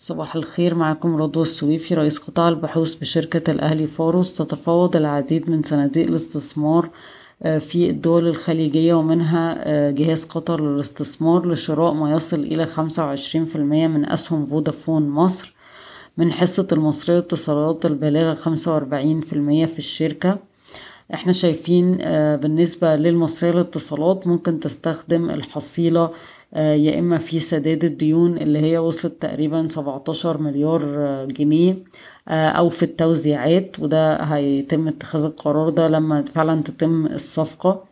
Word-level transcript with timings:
صباح 0.00 0.36
الخير 0.36 0.74
معكم 0.74 1.16
رضوى 1.16 1.42
السويفي 1.42 1.94
رئيس 1.94 2.18
قطاع 2.18 2.48
البحوث 2.48 2.94
بشركة 2.94 3.50
الأهلي 3.52 3.86
فاروس. 3.86 4.32
تتفاوض 4.32 4.96
العديد 4.96 5.50
من 5.50 5.62
صناديق 5.62 6.06
الاستثمار 6.06 6.90
في 7.42 7.90
الدول 7.90 8.26
الخليجية 8.26 8.94
ومنها 8.94 9.90
جهاز 9.90 10.24
قطر 10.24 10.62
للاستثمار 10.62 11.48
لشراء 11.48 11.92
ما 11.92 12.12
يصل 12.12 12.40
إلى 12.40 12.66
خمسة 12.66 13.04
وعشرين 13.04 13.44
في 13.44 13.56
المية 13.56 13.86
من 13.86 14.10
أسهم 14.10 14.46
فودافون 14.46 15.08
مصر. 15.08 15.54
من 16.16 16.32
حصة 16.32 16.66
المصرية 16.72 17.14
للاتصالات 17.16 17.86
البالغة 17.86 18.34
خمسة 18.34 18.72
وأربعين 18.74 19.20
في 19.20 19.32
المية 19.32 19.66
في 19.66 19.78
الشركة. 19.78 20.38
إحنا 21.14 21.32
شايفين 21.32 21.96
بالنسبة 22.36 22.96
للمصرية 22.96 23.50
للاتصالات 23.50 24.26
ممكن 24.26 24.60
تستخدم 24.60 25.30
الحصيلة 25.30 26.10
يا 26.56 26.98
إما 26.98 27.18
في 27.18 27.38
سداد 27.40 27.84
الديون 27.84 28.38
اللي 28.38 28.58
هي 28.58 28.78
وصلت 28.78 29.22
تقريبا 29.22 29.68
سبعتاشر 29.70 30.38
مليار 30.42 30.80
جنيه 31.24 31.78
أو 32.28 32.68
في 32.68 32.82
التوزيعات 32.82 33.80
وده 33.80 34.16
هيتم 34.16 34.88
اتخاذ 34.88 35.24
القرار 35.24 35.68
ده 35.68 35.88
لما 35.88 36.22
فعلا 36.22 36.62
تتم 36.62 37.06
الصفقة. 37.06 37.84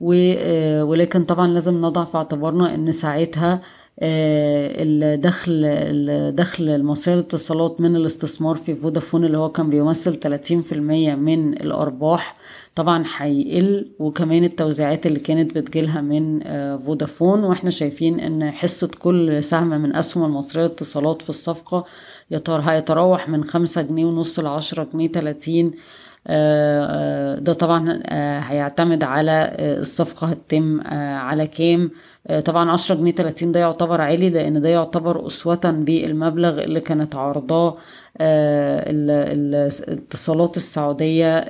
ولكن 0.00 1.24
طبعا 1.24 1.46
لازم 1.46 1.80
نضع 1.80 2.04
في 2.04 2.16
اعتبارنا 2.16 2.74
إن 2.74 2.92
ساعتها 2.92 3.60
الدخل 4.02 5.64
الدخل 5.64 6.68
المصرية 6.68 7.14
للاتصالات 7.14 7.80
من 7.80 7.96
الاستثمار 7.96 8.56
في 8.56 8.74
فودافون 8.74 9.24
اللي 9.24 9.38
هو 9.38 9.48
كان 9.52 9.70
بيمثل 9.70 10.16
تلاتين 10.16 10.62
في 10.62 10.72
المية 10.72 11.14
من 11.14 11.52
الأرباح 11.52 12.36
طبعا 12.74 13.04
هيقل. 13.16 13.92
وكمان 13.98 14.44
التوزيعات 14.44 15.06
اللي 15.06 15.20
كانت 15.20 15.54
بتجيلها 15.58 16.00
من 16.00 16.40
فودافون. 16.78 17.44
وإحنا 17.44 17.70
شايفين 17.70 18.20
إن 18.20 18.50
حصة 18.50 18.90
كل 18.98 19.42
سهم 19.42 19.68
من 19.68 19.96
أسهم 19.96 20.24
المصرية 20.24 20.62
للاتصالات 20.62 21.22
في 21.22 21.30
الصفقة 21.30 21.84
هيتراوح 22.48 23.28
من 23.28 23.44
خمسة 23.44 23.82
جنيه 23.82 24.04
ونص 24.04 24.40
لعشرة 24.40 24.88
جنيه 24.92 25.12
تلاتين 25.12 25.72
ده 27.40 27.52
طبعا 27.52 28.02
هيعتمد 28.50 29.04
على 29.04 29.56
الصفقة 29.60 30.26
هتتم 30.26 30.80
على 30.96 31.46
كام. 31.46 31.90
طبعا 32.44 32.70
عشرة 32.70 32.94
جنيه 32.94 33.12
تلاتين 33.12 33.52
ده 33.52 33.60
يعتبر 33.60 34.00
عالي 34.00 34.30
لأن 34.30 34.60
ده 34.60 34.68
يعتبر 34.68 35.26
أسوة 35.26 35.60
بالمبلغ 35.64 36.62
اللي 36.64 36.80
كانت 36.80 37.14
عرضاه 37.16 37.76
الاتصالات 39.20 40.56
السعودية 40.56 41.44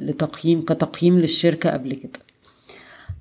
لتقييم 0.00 0.62
كتقييم 0.62 1.18
للشركة 1.18 1.70
قبل 1.70 1.94
كده. 1.94 2.29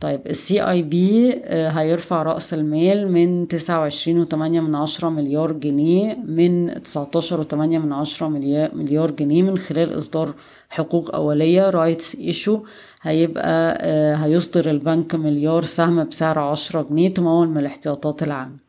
طيب 0.02 0.22
ال 0.28 0.62
CIB 0.70 1.34
هيرفع 1.50 2.24
رأس 2.24 2.54
المال 2.54 3.12
من 3.12 3.48
تسعة 3.48 3.80
وعشرين 3.80 4.20
وتمانية 4.20 4.62
من 4.62 4.76
عشرة 4.76 5.10
مليار 5.10 5.52
جنيه 5.52 6.16
من 6.26 6.84
تسعتاشر 6.84 7.40
وتمانية 7.40 7.80
من 7.80 7.94
عشرة 7.94 8.28
مليار 8.74 9.12
جنيه 9.12 9.44
من 9.44 9.58
خلال 9.58 9.98
إصدار 9.98 10.34
حقوق 10.70 11.16
أولية 11.16 11.70
rights 11.70 12.16
issue 12.16 12.60
هيبقى 13.02 13.78
هيصدر 14.26 14.70
البنك 14.72 15.16
مليار 15.16 15.64
سهم 15.64 16.04
بسعر 16.04 16.40
عشرة 16.40 16.82
جنيه 16.90 17.14
تمول 17.14 17.48
من 17.50 17.58
الاحتياطات 17.58 18.24
العامة. 18.24 18.69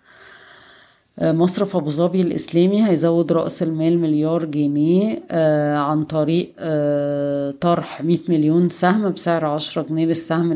مصرف 1.18 1.76
أبو 1.76 1.90
ظبي 1.90 2.20
الإسلامي 2.20 2.88
هيزود 2.88 3.32
رأس 3.32 3.62
المال 3.62 3.98
مليار 3.98 4.44
جنيه 4.44 5.22
عن 5.76 6.04
طريق 6.04 6.52
طرح 7.60 8.02
مية 8.02 8.18
مليون 8.28 8.68
سهم 8.68 9.10
بسعر 9.12 9.44
عشرة 9.44 9.82
جنيه 9.82 10.06
للسهم 10.06 10.52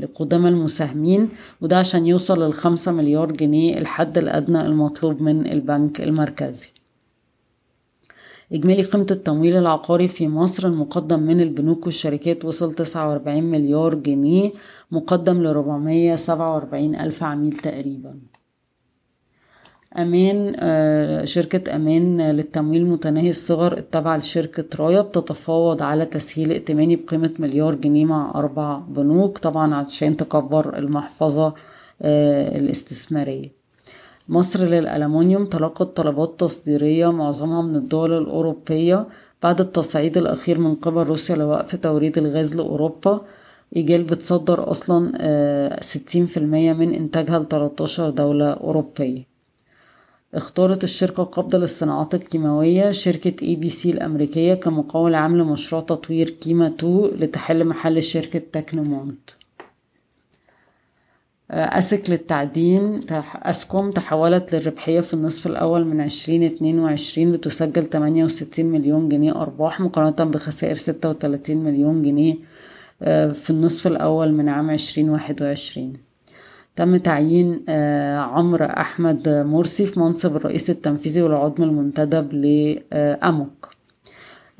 لقدام 0.00 0.46
المساهمين 0.46 1.28
وده 1.60 1.78
عشان 1.78 2.06
يوصل 2.06 2.42
للخمسة 2.42 2.92
مليار 2.92 3.32
جنيه 3.32 3.78
الحد 3.78 4.18
الأدنى 4.18 4.66
المطلوب 4.66 5.22
من 5.22 5.46
البنك 5.46 6.00
المركزي. 6.00 6.68
إجمالي 8.52 8.82
قيمة 8.82 9.06
التمويل 9.10 9.56
العقاري 9.56 10.08
في 10.08 10.28
مصر 10.28 10.66
المقدم 10.66 11.20
من 11.20 11.40
البنوك 11.40 11.86
والشركات 11.86 12.44
وصل 12.44 12.72
تسعة 12.74 13.08
وأربعين 13.08 13.44
مليار 13.44 13.94
جنيه 13.94 14.52
مقدم 14.90 15.42
سبعة 16.16 16.52
وأربعين 16.54 16.94
ألف 16.94 17.22
عميل 17.22 17.52
تقريباً. 17.52 18.18
أمان 19.98 20.56
شركة 21.26 21.76
أمان 21.76 22.30
للتمويل 22.30 22.86
متناهي 22.86 23.30
الصغر 23.30 23.78
التابعة 23.78 24.16
لشركة 24.16 24.84
رايا 24.84 25.00
بتتفاوض 25.00 25.82
على 25.82 26.06
تسهيل 26.06 26.50
ائتماني 26.50 26.96
بقيمة 26.96 27.30
مليار 27.38 27.74
جنيه 27.74 28.04
مع 28.04 28.32
أربع 28.34 28.78
بنوك 28.78 29.38
طبعا 29.38 29.74
عشان 29.74 30.16
تكبر 30.16 30.78
المحفظة 30.78 31.54
الاستثمارية. 32.02 33.52
مصر 34.28 34.64
للألمنيوم 34.64 35.46
تلقت 35.46 35.96
طلبات 35.96 36.40
تصديرية 36.40 37.12
معظمها 37.12 37.62
من 37.62 37.76
الدول 37.76 38.12
الأوروبية 38.18 39.06
بعد 39.42 39.60
التصعيد 39.60 40.18
الأخير 40.18 40.58
من 40.58 40.74
قبل 40.74 41.02
روسيا 41.02 41.36
لوقف 41.36 41.76
توريد 41.76 42.18
الغاز 42.18 42.56
لأوروبا. 42.56 43.20
إيجال 43.76 44.02
بتصدر 44.02 44.70
أصلا 44.70 45.12
ستين 45.80 46.26
في 46.26 46.36
المية 46.36 46.72
من 46.72 46.94
إنتاجها 46.94 47.38
لتلاتاشر 47.38 48.10
دولة 48.10 48.50
أوروبية. 48.50 49.33
اختارت 50.34 50.84
الشركة 50.84 51.22
القابضة 51.22 51.58
للصناعات 51.58 52.14
الكيماوية 52.14 52.90
شركة 52.90 53.44
اي 53.44 53.56
بي 53.56 53.68
سي 53.68 53.90
الأمريكية 53.90 54.54
كمقاول 54.54 55.14
عام 55.14 55.38
لمشروع 55.38 55.82
تطوير 55.82 56.30
كيما 56.30 56.66
2 56.66 57.04
لتحل 57.20 57.64
محل 57.64 58.02
شركة 58.02 58.42
تكنومونت. 58.52 59.30
أسيك 61.50 62.10
للتعدين 62.10 63.00
أسكوم 63.42 63.90
تحولت 63.90 64.54
للربحية 64.54 65.00
في 65.00 65.14
النصف 65.14 65.46
الأول 65.46 65.84
من 65.84 66.00
عشرين 66.00 66.42
اتنين 66.42 66.78
وعشرين 66.78 67.32
لتسجل 67.32 67.86
تمانية 67.86 68.24
وستين 68.24 68.66
مليون 68.66 69.08
جنيه 69.08 69.32
أرباح 69.42 69.80
مقارنة 69.80 70.30
بخسائر 70.30 70.74
ستة 70.74 71.08
وتلاتين 71.08 71.64
مليون 71.64 72.02
جنيه 72.02 72.34
في 73.32 73.50
النصف 73.50 73.86
الأول 73.86 74.32
من 74.32 74.48
عام 74.48 74.70
عشرين 74.70 75.10
واحد 75.10 75.42
وعشرين. 75.42 76.03
تم 76.76 76.96
تعيين 76.96 77.64
عمرو 78.18 78.64
أحمد 78.64 79.28
مرسي 79.28 79.86
في 79.86 80.00
منصب 80.00 80.36
الرئيس 80.36 80.70
التنفيذي 80.70 81.22
والعضو 81.22 81.64
المنتدب 81.64 82.32
لأموك 82.32 83.68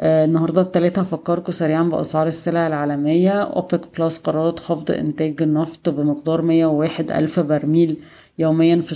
النهاردة 0.00 0.60
التلاتة 0.60 1.00
هفكركم 1.00 1.52
سريعا 1.52 1.82
بأسعار 1.82 2.26
السلع 2.26 2.66
العالمية. 2.66 3.30
أوبك 3.30 3.80
بلس 3.98 4.19
قررت 4.19 4.58
خفض 4.58 4.91
إنتاج 4.91 5.42
النفط 5.42 5.88
بمقدار 5.88 6.42
مية 6.42 6.66
وواحد 6.66 7.10
ألف 7.10 7.41
برميل 7.41 7.97
يوميا 8.38 8.81
في 8.81 8.92